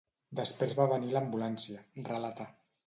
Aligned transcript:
Després 0.39 0.73
va 0.79 0.89
venir 0.93 1.13
l’ambulància, 1.13 1.87
relata. 2.13 2.53